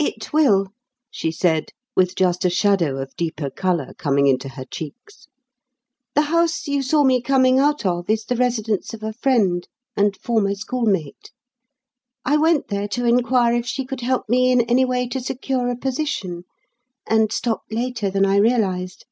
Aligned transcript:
"It 0.00 0.32
will," 0.32 0.70
she 1.08 1.30
said, 1.30 1.68
with 1.94 2.16
just 2.16 2.44
a 2.44 2.50
shadow 2.50 2.96
of 3.00 3.14
deeper 3.14 3.48
colour 3.48 3.94
coming 3.96 4.26
into 4.26 4.48
her 4.48 4.64
cheeks. 4.64 5.28
"The 6.16 6.22
house 6.22 6.66
you 6.66 6.82
saw 6.82 7.04
me 7.04 7.22
coming 7.22 7.60
out 7.60 7.86
of 7.86 8.10
is 8.10 8.24
the 8.24 8.34
residence 8.34 8.92
of 8.92 9.04
a 9.04 9.12
friend 9.12 9.68
and 9.96 10.16
former 10.16 10.56
schoolmate. 10.56 11.30
I 12.24 12.36
went 12.38 12.66
there 12.66 12.88
to 12.88 13.06
inquire 13.06 13.54
if 13.54 13.66
she 13.66 13.84
could 13.84 14.00
help 14.00 14.28
me 14.28 14.50
in 14.50 14.62
any 14.62 14.84
way 14.84 15.06
to 15.10 15.20
secure 15.20 15.68
a 15.68 15.76
position; 15.76 16.42
and 17.06 17.30
stopped 17.30 17.72
later 17.72 18.10
than 18.10 18.26
I 18.26 18.38
realised." 18.38 19.04